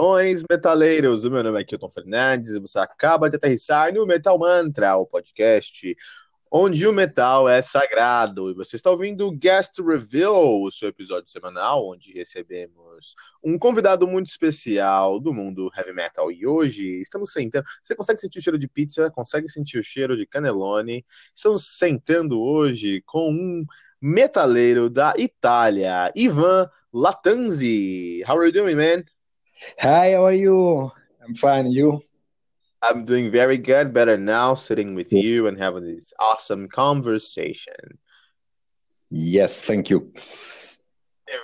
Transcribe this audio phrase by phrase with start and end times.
[0.00, 1.26] Saudações, metaleiros!
[1.26, 5.04] O meu nome é Kilton Fernandes e você acaba de aterrissar no Metal Mantra, o
[5.04, 5.94] podcast
[6.50, 8.50] onde o metal é sagrado.
[8.50, 14.06] E você está ouvindo o Guest Reveal, o seu episódio semanal, onde recebemos um convidado
[14.06, 16.32] muito especial do mundo heavy metal.
[16.32, 17.66] E hoje estamos sentando.
[17.82, 19.10] Você consegue sentir o cheiro de pizza?
[19.10, 21.04] Consegue sentir o cheiro de canelone?
[21.36, 23.66] Estamos sentando hoje com um
[24.00, 28.22] metaleiro da Itália, Ivan Latanzi.
[28.26, 29.04] How are you doing, man?
[29.80, 30.90] Hi, how are you?
[31.26, 31.70] I'm fine.
[31.70, 32.02] You?
[32.82, 37.98] I'm doing very good, better now, sitting with you and having this awesome conversation.
[39.10, 40.12] Yes, thank you.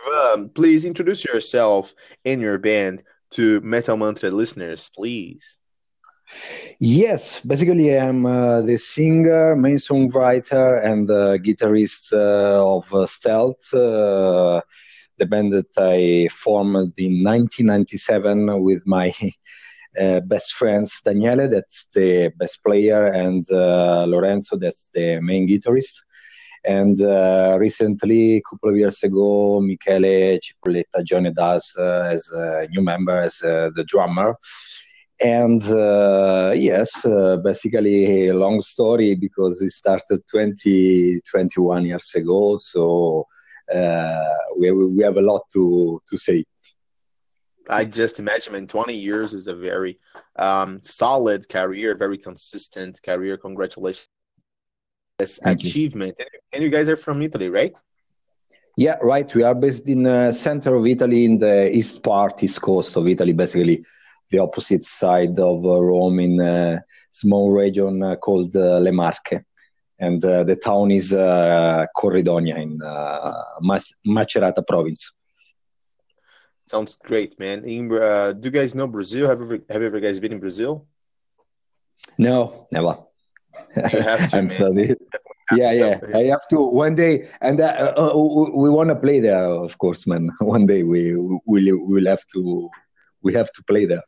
[0.06, 5.58] Ivan, please introduce yourself and your band to Metal Mantra listeners, please.
[6.80, 13.72] Yes, basically, I'm uh, the singer, main songwriter, and uh, guitarist uh, of uh, Stealth,
[13.74, 14.60] uh,
[15.18, 19.12] the band that I formed in 1997 with my
[20.00, 26.04] uh, best friends Daniele, that's the best player, and uh, Lorenzo, that's the main guitarist.
[26.64, 32.66] And uh, recently, a couple of years ago, Michele Cipolletta joined us uh, as a
[32.70, 34.34] new member, as uh, the drummer.
[35.20, 37.06] And uh, yes,
[37.42, 42.56] basically a long story because it started 20, 21 years ago.
[42.56, 43.26] So
[44.56, 46.44] we, we have a lot to, to say.
[47.68, 49.98] I just imagine, man, 20 years is a very
[50.36, 53.36] um, solid career, very consistent career.
[53.36, 54.08] Congratulations.
[55.18, 56.14] This Thank achievement.
[56.18, 57.76] And, and you guys are from Italy, right?
[58.76, 59.34] Yeah, right.
[59.34, 63.08] We are based in the center of Italy, in the east part, east coast of
[63.08, 63.84] Italy, basically
[64.30, 69.42] the opposite side of uh, Rome, in a small region uh, called uh, Le Marche.
[69.98, 73.32] And uh, the town is uh, Corridonia in uh,
[74.06, 75.12] Macerata province.
[76.66, 77.64] Sounds great, man.
[77.64, 79.28] In, uh, do you guys know Brazil?
[79.28, 80.86] Have you ever, have you ever guys been in Brazil?
[82.18, 82.98] No, never.
[83.92, 84.96] You have to, I'm sorry.
[85.52, 86.00] Yeah, yeah.
[86.14, 89.78] I have to one day, and uh, uh, we, we want to play there, of
[89.78, 90.28] course, man.
[90.40, 92.68] One day we will we will have to
[93.22, 94.02] we have to play there.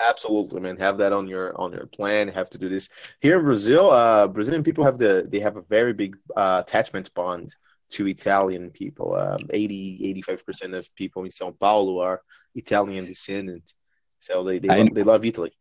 [0.00, 0.76] Absolutely, man.
[0.76, 2.28] Have that on your on your plan.
[2.28, 2.88] Have to do this
[3.20, 3.90] here in Brazil.
[3.90, 7.54] Uh, Brazilian people have the they have a very big uh, attachment bond
[7.90, 9.16] to Italian people.
[9.16, 12.22] Um, 80 85 percent of people in São Paulo are
[12.54, 13.74] Italian descendant,
[14.20, 14.90] so they they, I lo- know.
[14.92, 15.52] they love Italy.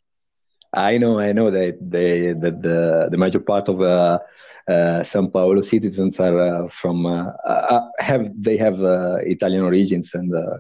[0.74, 4.20] I know, I know that they that the the major part of uh,
[4.68, 10.14] uh, São Paulo citizens are uh, from uh, uh, have they have uh, Italian origins,
[10.14, 10.58] and uh,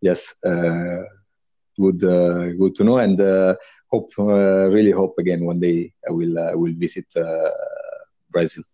[0.00, 1.02] yes, uh,
[1.84, 3.54] good uh, good to know, and uh,
[3.92, 7.50] hope uh, really hope again one day I will uh, will visit uh,
[8.30, 8.64] Brazil.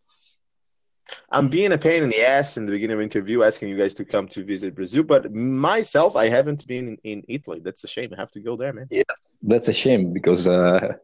[1.31, 3.77] I'm being a pain in the ass in the beginning of the interview, asking you
[3.77, 7.61] guys to come to visit Brazil, but myself, I haven't been in, in Italy.
[7.63, 8.13] That's a shame.
[8.13, 8.89] I have to go there, man.
[8.91, 9.03] Yeah,
[9.43, 10.95] That's a shame because uh,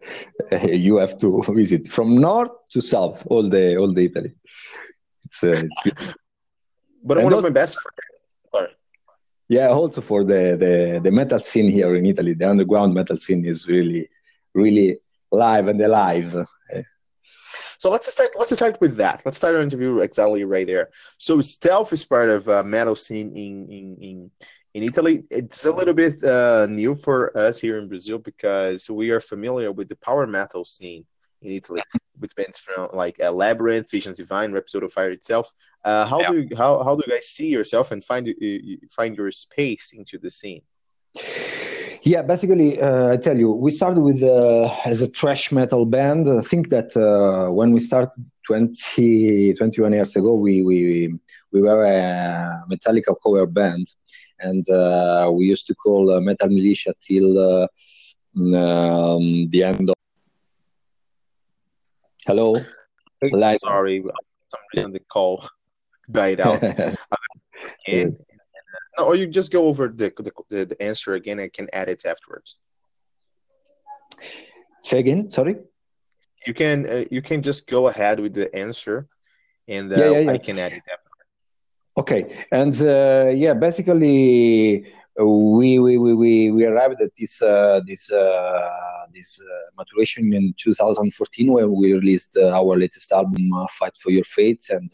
[0.68, 4.32] you have to visit from north to south all the all the Italy.
[5.24, 6.14] It's, uh, it's.
[7.04, 8.11] But And one of my best friends.
[9.52, 9.68] Yeah.
[9.68, 13.68] Also for the, the the metal scene here in Italy, the underground metal scene is
[13.68, 14.08] really
[14.54, 14.88] really
[15.30, 16.30] live and alive.
[17.82, 18.30] So let's start.
[18.38, 19.22] Let's start with that.
[19.24, 20.86] Let's start our interview exactly right there.
[21.18, 24.16] So stealth is part of uh, metal scene in in in
[24.76, 25.24] in Italy.
[25.30, 29.70] It's a little bit uh, new for us here in Brazil because we are familiar
[29.72, 31.04] with the power metal scene
[31.42, 31.82] in Italy,
[32.20, 35.50] with bands from like uh, Labyrinth, Visions Divine, Rhapsody of Fire itself.
[35.84, 39.16] Uh, how do you, how how do you guys see yourself and find uh, find
[39.16, 40.62] your space into the scene?
[42.04, 46.28] Yeah, basically, uh, I tell you, we started with uh, as a thrash metal band.
[46.28, 48.10] I think that uh, when we started
[48.46, 51.14] 20, 21 years ago, we we
[51.52, 53.86] we were a Metallica cover band,
[54.40, 57.68] and uh, we used to call uh, Metal Militia till uh,
[58.36, 60.01] um, the end of.
[62.26, 62.54] Hello.
[63.58, 64.10] Sorry, for
[64.48, 65.44] some reason the call
[66.10, 66.62] died out.
[67.86, 68.16] and,
[68.96, 70.12] no, or you just go over the,
[70.48, 71.40] the, the answer again.
[71.40, 72.56] I can add it afterwards.
[74.84, 75.30] Say again.
[75.30, 75.56] Sorry.
[76.46, 79.06] You can uh, you can just go ahead with the answer,
[79.68, 80.32] and uh, yeah, yeah, yeah.
[80.32, 81.12] I can add it afterwards.
[81.96, 88.10] Okay, and uh, yeah, basically we we we we, we arrived at this uh, this
[88.10, 94.24] uh, this uh, maturation in 2014 when we released our latest album, "Fight for Your
[94.24, 94.90] Fate," and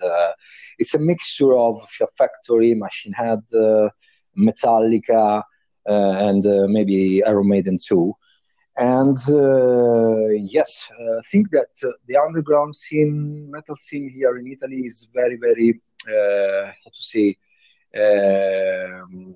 [0.78, 3.88] it's a mixture of Fear Factory, Machine Head, uh,
[4.36, 5.42] Metallica,
[5.88, 8.14] uh, and uh, maybe Iron Maiden too.
[8.76, 9.16] And
[10.50, 11.68] yes, I think that
[12.06, 17.36] the underground scene, metal scene here in Italy is very, very, how to say,
[17.96, 19.34] um,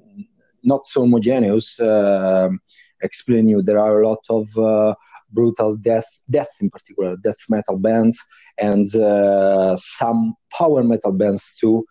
[0.64, 1.78] not so homogeneous.
[1.80, 2.60] Um,
[3.02, 4.94] explain you, there are a lot of uh,
[5.30, 8.18] brutal death, death in particular, death metal bands,
[8.58, 11.84] and uh, some power metal bands too.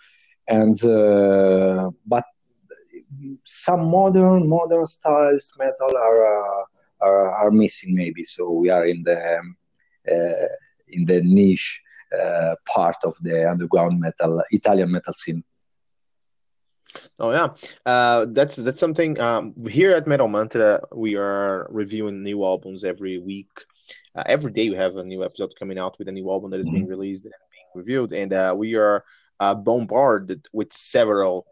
[0.47, 2.25] And uh, but
[3.45, 6.63] some modern modern styles metal are, uh,
[7.01, 8.23] are, are missing maybe.
[8.23, 9.41] So we are in the
[10.11, 10.47] uh,
[10.89, 11.81] in the niche
[12.17, 15.43] uh, part of the underground metal Italian metal scene.
[17.19, 17.49] Oh yeah,
[17.85, 19.19] uh, that's that's something.
[19.19, 23.51] Um, here at Metal Mantra, we are reviewing new albums every week.
[24.15, 26.59] Uh, every day we have a new episode coming out with a new album that
[26.59, 26.75] is mm-hmm.
[26.75, 29.03] being released and being reviewed, and uh, we are
[29.39, 31.45] uh, bombarded with several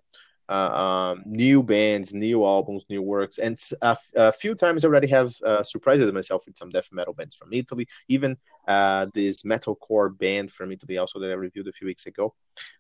[0.50, 5.34] uh, um, new bands, new albums, new works, and a, a few times already have
[5.46, 7.88] uh, surprised myself with some death metal bands from Italy.
[8.08, 8.36] Even
[8.68, 12.34] uh, this metalcore band from Italy, also that I reviewed a few weeks ago.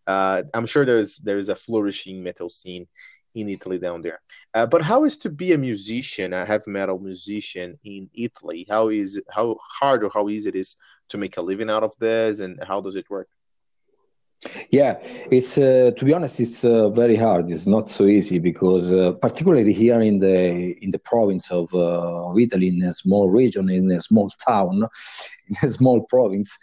[0.08, 2.88] Uh, I'm sure there's there's a flourishing metal scene
[3.36, 4.20] in Italy down there.
[4.54, 8.66] Uh, but how is to be a musician, a heavy metal musician in Italy?
[8.70, 10.76] How is how hard or how easy it is
[11.10, 13.28] to make a living out of this, and how does it work?
[14.72, 15.00] Yeah,
[15.30, 17.50] it's uh, to be honest, it's uh, very hard.
[17.50, 22.30] It's not so easy because, uh, particularly here in the in the province of, uh,
[22.30, 24.88] of Italy, in a small region, in a small town,
[25.50, 26.58] in a small province,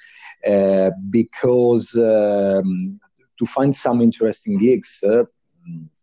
[0.46, 2.98] uh, because um,
[3.38, 5.24] to find some interesting gigs uh,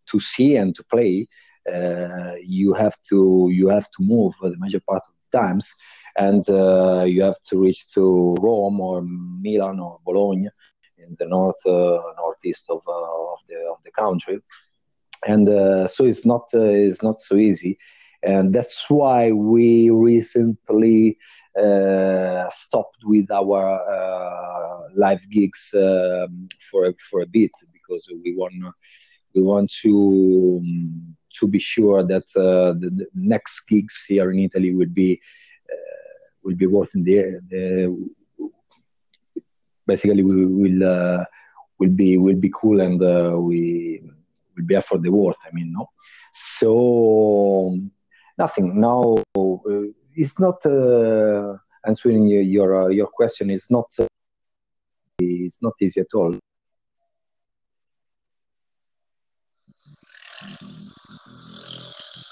[0.05, 1.27] to see and to play,
[2.43, 5.73] you have to you have to move the major part of the times,
[6.17, 6.43] and
[7.09, 10.49] you have to reach to Rome or Milan or Bologna
[11.07, 14.39] in the north uh, northeast of, uh, of the of the country,
[15.27, 17.77] and uh, so it's not it's not so easy,
[18.23, 21.17] and that's why we recently
[22.49, 23.63] stopped with our
[24.95, 28.53] live gigs um, for a, for a bit because we want
[29.35, 34.39] we want to um, to be sure that uh, the, the, next gigs here in
[34.39, 35.19] Italy will be
[35.71, 38.09] uh, will be worth in the, the
[39.85, 41.25] basically we will uh,
[41.79, 44.01] will be will be cool and uh, we
[44.55, 45.37] will be for the worth.
[45.45, 45.89] I mean, no.
[46.33, 47.79] So
[48.37, 49.17] nothing now.
[49.35, 53.49] Uh, it's not uh, answering your your, uh, question.
[53.49, 53.89] It's not.
[53.99, 54.05] Uh,
[55.19, 56.37] it's not easy at all.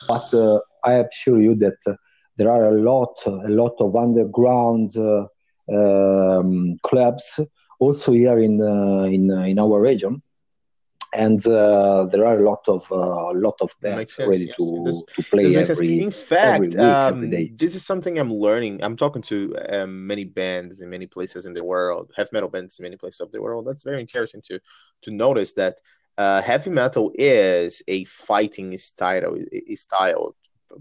[0.07, 1.97] But I assure you that
[2.35, 4.91] there are a lot, a lot of underground
[5.69, 7.39] um, clubs
[7.79, 10.21] also here in uh, in uh, in our region.
[11.13, 14.55] And uh, there are a lot of a uh, lot of bands ready yes.
[14.57, 18.81] to, to play every, in fact week, um, this is something i'm learning.
[18.81, 22.79] I'm talking to um, many bands in many places in the world heavy metal bands
[22.79, 23.67] in many places of the world.
[23.67, 24.59] That's very interesting to
[25.01, 25.81] to notice that
[26.17, 29.35] uh, heavy metal is a fighting style
[29.75, 30.35] style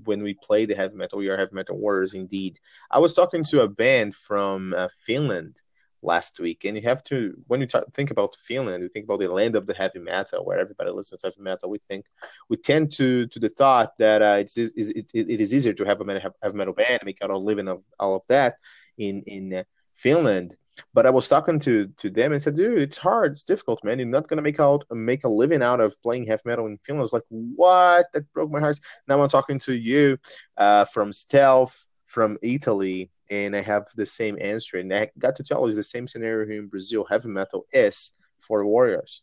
[0.05, 2.59] when we play the heavy metal, we are heavy metal warriors indeed.
[2.91, 5.63] I was talking to a band from uh, Finland
[6.03, 9.21] last week, and you have to when you t- think about Finland, you think about
[9.21, 11.71] the land of the heavy metal, where everybody listens to heavy metal.
[11.71, 12.07] We think
[12.49, 15.85] we tend to to the thought that uh, it's, it's it, it is easier to
[15.85, 18.57] have a heavy metal band, make out a living of all of that
[18.99, 20.57] in in uh, Finland
[20.95, 23.99] but I was talking to to them and said, dude, it's hard, it's difficult, man.
[23.99, 27.01] You're not gonna make out make a living out of playing heavy metal in Finland.
[27.01, 28.07] I was like, what?
[28.13, 28.79] That broke my heart.
[29.09, 30.19] Now I'm talking to you
[30.57, 34.79] uh, from Stealth from Italy, and I have the same answer.
[34.79, 37.07] And I got to tell you the same scenario here in Brazil.
[37.09, 39.23] Heavy metal is for warriors.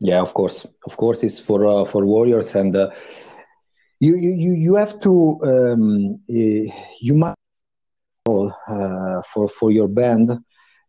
[0.00, 2.90] Yeah, of course, of course, it's for uh, for warriors, and uh,
[4.00, 7.36] you you you have to um, you must
[8.28, 10.30] uh, for for your band.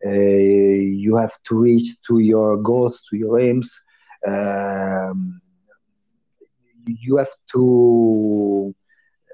[0.05, 3.81] Uh, you have to reach to your goals, to your aims.
[4.27, 5.41] Um,
[6.85, 8.73] you have to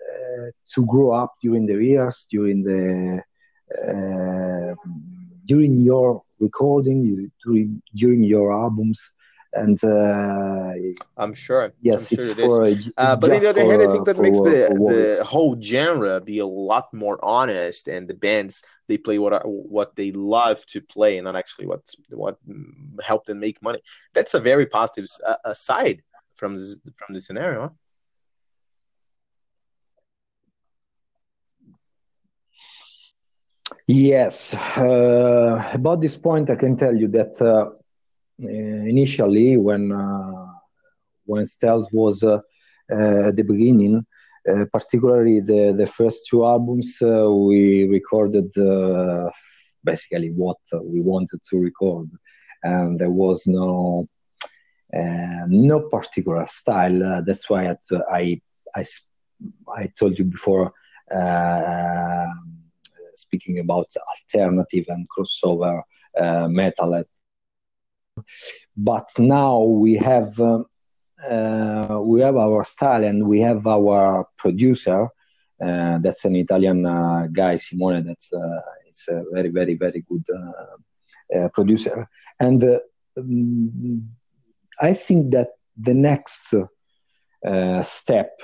[0.09, 3.21] uh, to grow up during the years, during the
[5.45, 8.99] during your recording, during during your albums
[9.55, 10.73] and uh,
[11.17, 11.73] I'm sure.
[11.81, 12.63] Yes, I'm sure it's for.
[12.65, 14.57] It's uh, but on the other for, hand, I think that for, makes the
[15.17, 19.95] the whole genre be a lot more honest, and the bands they play what what
[19.95, 22.37] they love to play, and not actually what what
[23.03, 23.81] helped them make money.
[24.13, 26.03] That's a very positive uh, side
[26.35, 27.75] from this, from the scenario.
[33.87, 37.69] Yes, uh, about this point, I can tell you that uh,
[38.39, 40.47] initially when uh,
[41.25, 42.39] when stealth was uh,
[42.89, 44.01] at the beginning
[44.71, 48.51] particularly the the first two albums we recorded
[49.83, 52.09] basically what we wanted to record
[52.63, 54.07] and there was no
[54.95, 57.03] uh, no particular style.
[57.03, 57.75] Uh, that's why I,
[58.11, 58.41] I,
[58.75, 58.85] I,
[59.75, 60.71] I, told you before,
[61.13, 62.27] uh,
[63.13, 65.81] speaking about alternative and crossover
[66.49, 67.03] metal
[68.75, 70.63] but now we have uh,
[71.29, 75.07] uh, we have our style and we have our producer.
[75.63, 78.03] Uh, that's an Italian uh, guy, Simone.
[78.03, 80.23] That's uh, it's a very, very, very good
[81.35, 82.07] uh, producer.
[82.39, 82.63] And
[83.17, 84.09] um,
[84.81, 86.53] I think that the next
[87.83, 88.41] step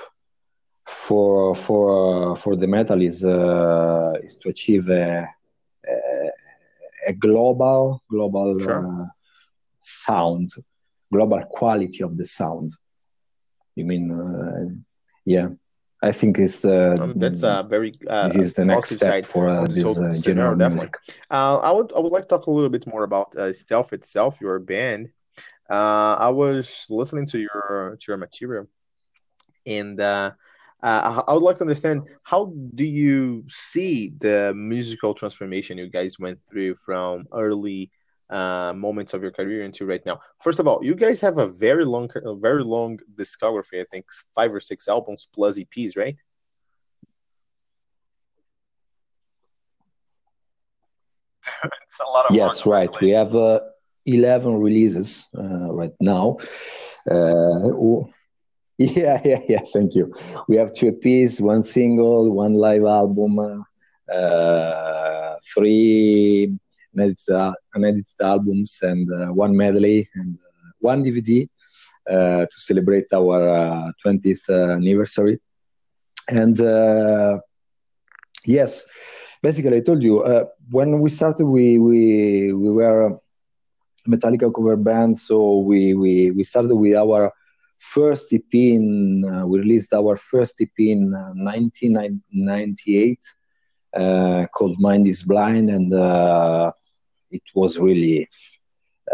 [0.86, 3.22] for for for the metal is
[4.24, 5.28] is to achieve a,
[5.88, 6.30] a,
[7.08, 9.12] a global global sure
[9.82, 10.50] sound,
[11.12, 12.70] global quality of the sound.
[13.74, 14.74] You mean, uh,
[15.24, 15.48] yeah.
[16.04, 19.48] I think it's uh, um, that's a very uh, this is the next step for
[19.48, 20.90] uh, this uh, general definitely.
[21.30, 23.92] Uh, I would I would like to talk a little bit more about uh, Stealth
[23.92, 25.10] itself, your band.
[25.70, 28.66] Uh, I was listening to your to your material,
[29.64, 30.32] and uh,
[30.82, 36.18] uh, I would like to understand how do you see the musical transformation you guys
[36.18, 37.92] went through from early
[38.32, 40.18] uh, moments of your career into right now.
[40.40, 43.80] First of all, you guys have a very long, a very long discography.
[43.80, 46.16] I think five or six albums plus EPs, right?
[51.82, 53.00] it's a lot of yes, right.
[53.00, 53.60] We have uh,
[54.06, 56.38] eleven releases uh, right now.
[57.10, 57.68] Uh,
[58.78, 59.60] yeah, yeah, yeah.
[59.74, 60.12] Thank you.
[60.48, 63.38] We have two EPs, one single, one live album,
[64.12, 66.58] uh, three
[66.94, 71.48] unedited, unedited albums and uh, one medley and uh, one DVD
[72.10, 75.38] uh, to celebrate our 20th anniversary.
[76.28, 76.58] And
[78.44, 78.86] yes,
[79.42, 80.24] basically, I told you
[80.70, 83.18] when we started, we we we were
[84.08, 87.32] Metallica cover band, so we we we started with our
[87.78, 93.18] first EP in uh, we released our first EP in uh, 1998
[93.94, 95.92] uh, called Mind Is Blind, and
[97.30, 98.28] it was really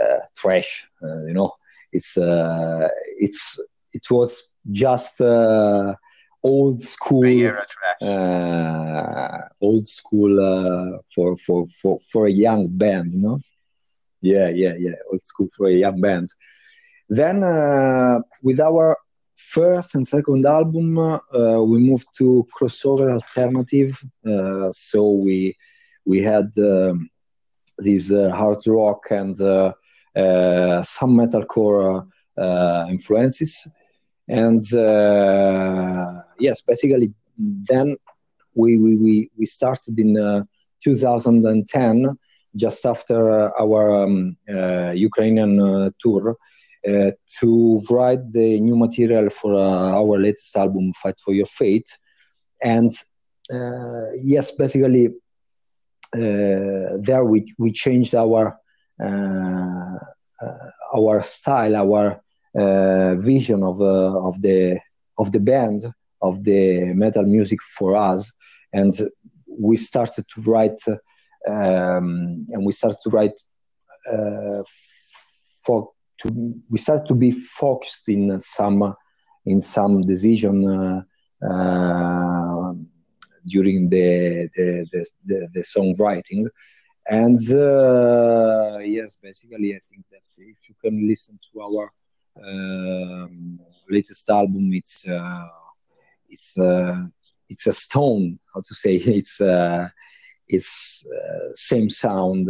[0.01, 0.87] uh, trash.
[1.03, 1.53] Uh, you know,
[1.93, 3.59] it's uh, it's
[3.93, 5.21] it was just
[6.43, 7.53] old school
[8.03, 13.39] uh, old school uh, for for for for a young band you know?
[14.21, 16.29] Yeah yeah yeah old school for a young band.
[17.09, 18.97] Then uh, with our
[19.39, 20.97] first and second album
[21.71, 24.03] we moved to crossover alternative
[24.73, 25.57] so we
[26.09, 27.11] we had um,
[27.79, 29.73] these uh, hard rock and uh,
[30.17, 32.07] uh, some metalcore
[32.91, 33.67] influences.
[34.27, 34.63] And
[36.39, 37.97] yes, basically, then
[38.55, 40.47] we, we, we, we started in
[40.83, 42.19] 2010,
[42.57, 44.37] just after our um,
[44.95, 46.37] Ukrainian tour.
[46.87, 51.99] Uh, to write the new material for uh, our latest album, Fight for Your Fate.
[52.63, 52.93] And
[53.53, 55.09] uh, yes, basically,
[56.15, 58.57] uh, there we we changed our
[59.03, 59.99] uh,
[60.41, 62.21] uh, our style, our
[63.17, 64.79] vision of of the
[65.19, 65.93] of the band
[66.23, 68.31] of the metal music for us,
[68.73, 68.95] and
[69.49, 70.81] we started to write
[71.49, 73.39] um, and we started to write
[75.65, 75.91] for
[76.23, 78.95] to we started to be focused in some
[79.47, 81.03] in some decision uh,
[81.49, 82.73] uh,
[83.47, 86.47] during the the, the, the, the songwriting.
[87.11, 91.91] And uh, yes, basically, I think that if you can listen to our
[92.45, 93.59] um,
[93.91, 94.71] latest album.
[94.73, 95.05] It's
[96.29, 96.55] it's
[97.49, 98.39] it's a stone.
[98.55, 98.97] How to say?
[99.07, 99.41] It's
[100.49, 101.05] it's
[101.55, 102.49] same sound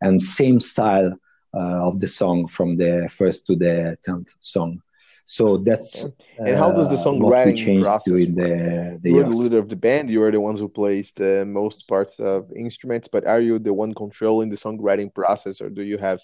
[0.00, 1.18] and same style
[1.52, 4.82] of the song from the first to the tenth song.
[5.24, 6.06] So that's
[6.38, 10.08] and how does the songwriting process during the, the You're the leader of the band.
[10.08, 13.08] You are the ones who plays the most parts of instruments.
[13.08, 16.20] But are you the one controlling the songwriting process, or do you have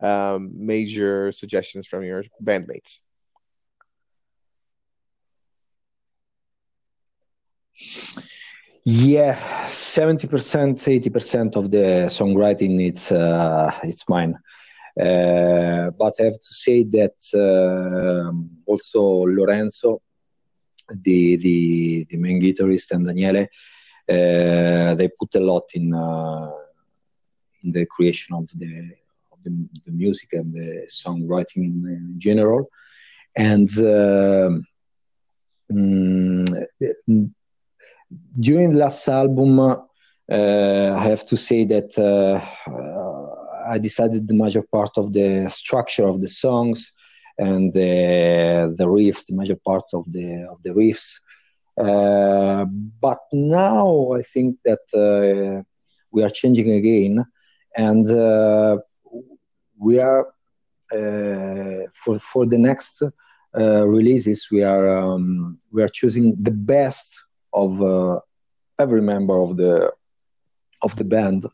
[0.00, 3.00] um, major suggestions from your bandmates?
[8.84, 14.38] Yeah, seventy percent, eighty percent of the songwriting it's uh, it's mine.
[14.98, 18.30] Uh, but I have to say that uh,
[18.66, 20.02] also Lorenzo,
[20.88, 23.48] the, the the main guitarist, and Daniele,
[24.08, 25.92] uh, they put a lot in
[27.62, 28.90] in the creation of the
[29.42, 29.50] the,
[29.84, 32.68] the music and the songwriting in, in general,
[33.36, 33.68] and.
[35.72, 36.66] Mm,
[38.38, 39.76] during the last album, uh,
[40.28, 42.40] I have to say that uh,
[43.66, 46.92] I decided the major part of the structure of the songs
[47.38, 51.08] and the the riffs, the major parts of the of the riffs.
[51.78, 52.64] Uh,
[53.00, 55.62] but now I think that uh,
[56.12, 57.24] we are changing again,
[57.76, 58.76] and uh,
[59.78, 60.26] we are
[60.92, 67.22] uh, for for the next uh, releases we are um, we are choosing the best
[67.52, 68.18] of uh,
[68.78, 69.90] every member of the
[70.82, 71.44] of the band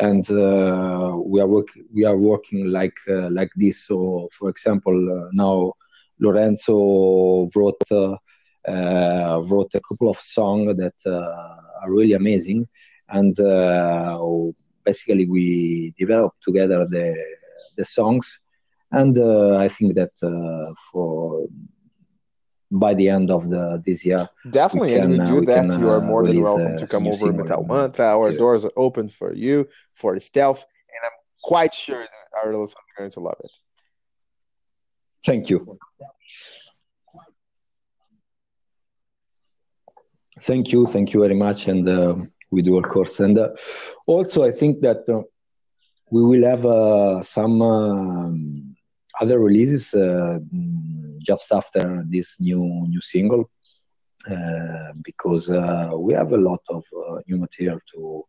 [0.00, 3.86] and uh, we are working we are working like uh, like this.
[3.86, 5.72] So for example uh, now
[6.20, 8.16] lorenzo wrote uh,
[8.68, 12.66] uh, wrote a couple of songs that are really amazing.
[13.08, 13.34] And
[14.84, 17.14] basically we developed together the
[17.76, 18.40] the songs.
[18.90, 19.18] And
[19.58, 20.12] i think that
[20.90, 21.46] for
[22.74, 24.28] by the end of the this year.
[24.50, 25.70] Definitely, can, and we do we that.
[25.70, 28.06] Can, you are more than welcome to come over Metal Mantra.
[28.06, 28.38] Our too.
[28.38, 32.98] doors are open for you for stealth, and I'm quite sure that our listeners are
[32.98, 33.50] going to love it.
[35.24, 35.78] Thank you.
[40.40, 42.16] Thank you, thank you very much, and uh,
[42.50, 43.20] we do of course.
[43.20, 43.50] And uh,
[44.06, 45.22] also, I think that uh,
[46.10, 48.73] we will have uh, some um,
[49.20, 50.38] other releases uh,
[51.20, 53.50] just after this new new single
[54.30, 58.24] uh, because uh, we have a lot of uh, new material to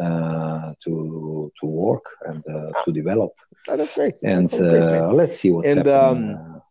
[0.00, 3.32] uh, to to work and uh, to develop.
[3.68, 4.14] Oh, that's great.
[4.22, 6.36] And that's great, let's see what's and, happening.
[6.36, 6.62] Um,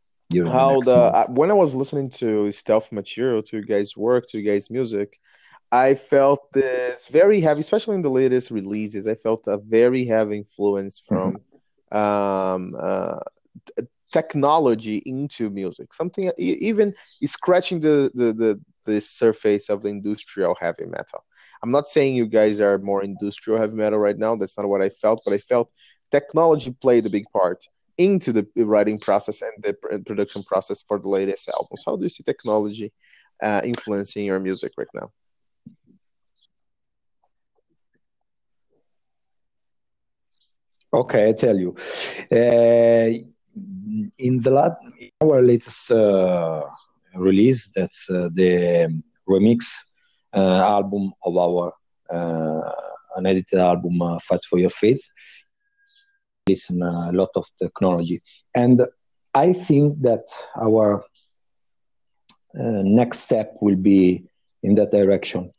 [0.51, 4.49] how the when I was listening to Stealth material, to you guys' work, to you
[4.49, 5.19] guys' music,
[5.71, 9.07] I felt this very heavy, especially in the latest releases.
[9.07, 11.38] I felt a very heavy influence from
[11.93, 11.97] mm-hmm.
[11.97, 13.19] um, uh,
[14.11, 15.93] technology into music.
[15.93, 16.93] Something even
[17.23, 21.23] scratching the, the the the surface of the industrial heavy metal.
[21.61, 24.35] I'm not saying you guys are more industrial heavy metal right now.
[24.35, 25.69] That's not what i felt but i felt
[26.11, 27.65] technology played a big part
[27.97, 29.73] into the writing process and the
[30.05, 31.83] production process for the latest albums.
[31.85, 32.91] How do you see technology
[33.41, 35.11] uh, influencing your music right now?
[40.93, 41.75] Okay i tell you.
[42.31, 43.38] Uh,
[44.17, 44.79] in the lat-
[45.21, 46.61] our latest uh,
[47.15, 48.87] release, that's uh, the
[49.29, 49.59] remix
[50.33, 51.73] uh, album of our
[52.11, 52.71] uh,
[53.15, 55.01] unedited album, "Fight for Your Faith."
[56.47, 58.21] Listen a lot of technology,
[58.55, 58.81] and
[59.33, 60.25] I think that
[60.59, 61.03] our
[62.53, 64.23] next step will be
[64.63, 65.51] in that direction.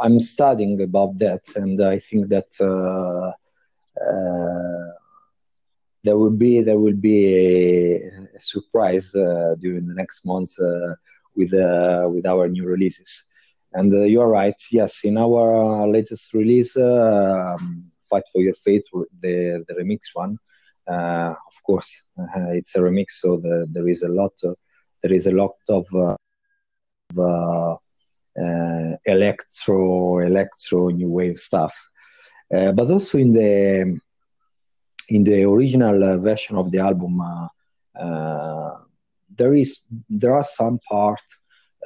[0.00, 3.32] I'm studying about that, and I think that uh,
[4.00, 4.87] uh,
[6.04, 10.94] there will be there will be a, a surprise uh, during the next months uh,
[11.36, 13.24] with uh, with our new releases.
[13.72, 14.54] And uh, you are right.
[14.72, 18.84] Yes, in our latest release, um, "Fight for Your Faith,"
[19.20, 20.38] the the remix one,
[20.86, 22.02] of course,
[22.52, 24.32] it's a remix, so the, there is a lot.
[25.02, 27.78] There is a lot of, of
[29.04, 31.74] electro electro new wave stuff.
[32.54, 34.00] Uh, but also in the
[35.08, 37.48] in the original uh, version of the album, uh,
[37.98, 38.76] uh,
[39.36, 41.22] there is there are some part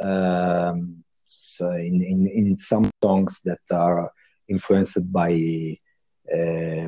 [0.01, 1.05] um,
[1.37, 4.11] so in, in in some songs that are
[4.49, 5.77] influenced by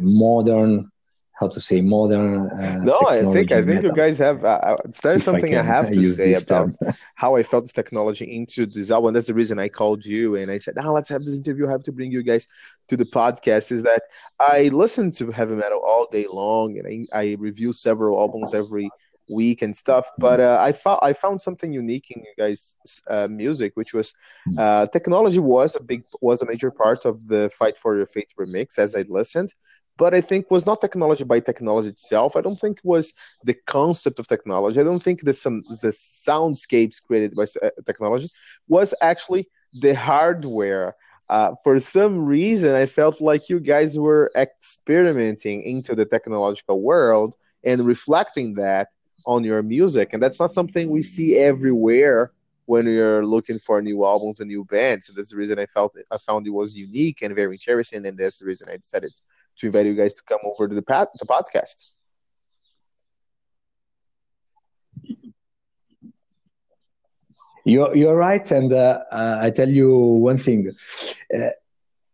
[0.01, 0.91] modern
[1.35, 2.49] how to say modern.
[2.51, 3.91] Uh, no, I think I think metal.
[3.91, 4.45] you guys have.
[4.45, 6.71] Uh, there's something I, I, have to say about
[7.17, 9.15] how I felt this technology into this album.
[9.15, 11.67] That's the reason I called you and I said, "Now oh, let's have this interview.
[11.67, 12.47] I have to bring you guys
[12.89, 14.03] to the podcast." Is that
[14.39, 18.89] I listen to heavy metal all day long and I, I review several albums every
[19.29, 20.07] week and stuff.
[20.19, 22.77] But uh, I found I found something unique in you guys'
[23.09, 24.15] uh, music, which was
[24.57, 28.29] uh, technology was a big was a major part of the Fight for Your Faith
[28.39, 29.53] remix as I listened
[29.97, 32.37] but I think was not technology by technology itself.
[32.37, 34.81] I don't think it was the concept of technology.
[34.81, 38.31] I don't think the some the soundscapes created by uh, technology
[38.69, 40.95] was actually the hardware.
[41.29, 47.35] Uh, for some reason, I felt like you guys were experimenting into the technological world
[47.65, 48.89] and reflecting that
[49.27, 52.33] on your music, and that's not something we see everywhere
[52.67, 55.09] when you're looking for new albums and new bands.
[55.09, 58.19] And that's the reason I felt I found it was unique and very interesting, and
[58.19, 59.23] that's the reason I decided to
[59.63, 61.91] invite you guys to come over to the, pat- the podcast.
[67.65, 68.51] You're, you're right.
[68.51, 70.71] And uh, uh, I tell you one thing.
[71.35, 71.49] Uh,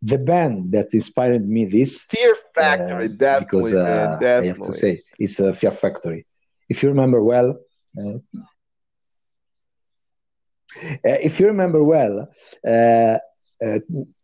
[0.03, 4.31] the band that inspired me this Fear Factory, uh, definitely, because, man, definitely.
[4.31, 6.27] Uh, I have to say it's a Fear Factory.
[6.69, 7.59] If you remember well,
[7.99, 8.19] uh,
[11.03, 12.29] if you remember well,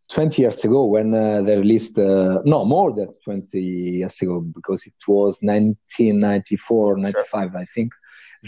[0.08, 4.86] 20 years ago when uh, they released uh, no more than 20 years ago because
[4.86, 7.60] it was 1994 95 sure.
[7.60, 7.92] i think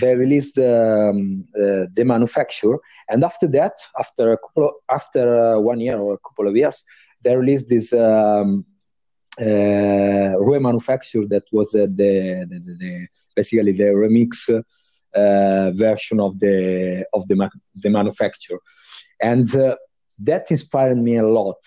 [0.01, 5.81] they released um, uh, Demanufacture and after that after a couple of, after uh, one
[5.81, 6.85] year or a couple of years
[7.23, 8.65] they released this um,
[9.41, 14.49] uh, manufacture that was uh, the, the, the, basically the remix
[15.15, 17.49] uh, version of the of the, ma-
[17.81, 18.59] Demanufacture
[19.21, 19.49] and
[20.21, 21.63] that inspired me a lot.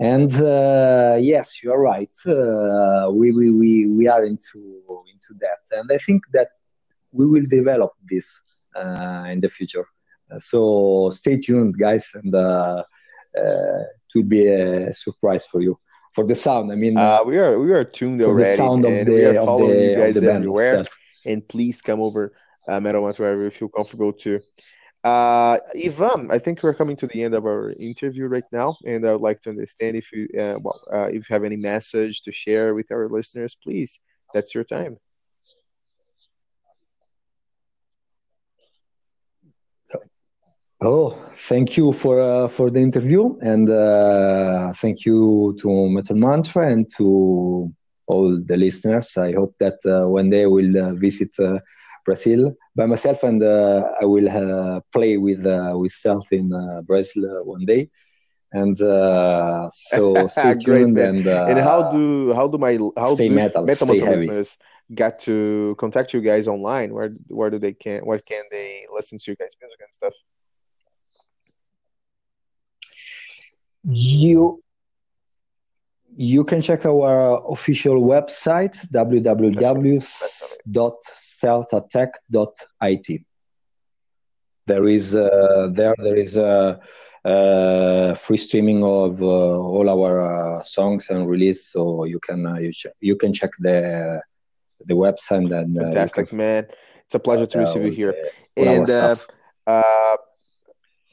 [0.00, 2.16] And uh, yes, you are right.
[2.26, 5.60] Uh, we, we, we, we are into, into that.
[5.70, 6.48] And I think that
[7.12, 8.28] we will develop this
[8.74, 9.86] uh, in the future.
[10.38, 12.82] so stay tuned, guys, and uh,
[13.34, 15.78] it will be a surprise for you.
[16.12, 19.06] For the sound, I mean, uh, we are we are tuned already, the sound and
[19.06, 20.84] the, we are following the, you guys everywhere.
[21.26, 22.32] And please come over,
[22.68, 24.40] uh, Metal Ones, wherever you feel comfortable to
[25.04, 29.06] uh, Ivan, I think we're coming to the end of our interview right now, and
[29.06, 32.22] I would like to understand if you, uh, well, uh, if you have any message
[32.22, 34.00] to share with our listeners, please.
[34.32, 34.98] That's your time.
[40.80, 41.10] Oh,
[41.48, 46.86] thank you for uh, for the interview, and uh, thank you to Metal Mantra and
[46.96, 47.72] to
[48.06, 49.16] all the listeners.
[49.16, 51.60] I hope that uh, one day we'll uh, visit uh,
[52.04, 56.50] Brazil by myself, and uh, I will uh, play with uh, with Stealth in
[56.86, 57.90] Brazil one day.
[58.52, 59.70] And so
[60.28, 60.98] stay tuned.
[60.98, 63.98] and, and how do how do my how stay do metal, metal stay
[64.94, 66.92] get to contact you guys online?
[66.92, 70.14] Where where do they can where can they listen to you guys music and stuff?
[73.86, 74.62] You
[76.16, 80.00] you can check our official website www
[81.44, 83.24] stealthattack.it.
[84.66, 86.80] There is uh, there there is a,
[87.24, 92.56] a free streaming of uh, all our uh, songs and release, so you can uh,
[92.56, 94.22] you, you can check the
[94.86, 96.66] the website and uh, fantastic can, man.
[97.04, 98.14] It's a pleasure to receive you here.
[98.56, 99.16] And uh,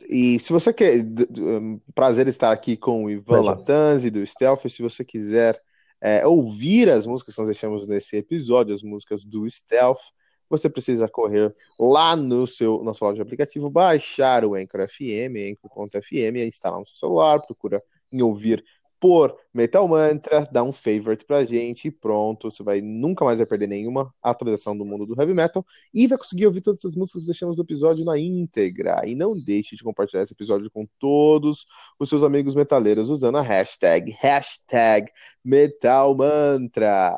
[0.09, 1.05] e se você quer,
[1.39, 4.67] um, prazer estar aqui com o Ivan Latanzi do Stealth.
[4.69, 5.61] Se você quiser
[6.01, 10.01] é, ouvir as músicas que nós deixamos nesse episódio, as músicas do Stealth,
[10.51, 15.51] você precisa correr lá no seu na sua loja de aplicativo, baixar o Anchor FM,
[15.51, 18.63] Anchor.fm, instalar no seu celular, procura em ouvir
[19.01, 23.47] por Metal Mantra, dá um favorite pra gente e pronto, você vai nunca mais vai
[23.47, 27.23] perder nenhuma atualização do mundo do heavy metal e vai conseguir ouvir todas as músicas
[27.23, 29.01] que deixamos no episódio na íntegra.
[29.03, 31.65] E não deixe de compartilhar esse episódio com todos
[31.99, 35.11] os seus amigos metaleiros usando a hashtag, hashtag
[35.43, 37.17] Metal Mantra.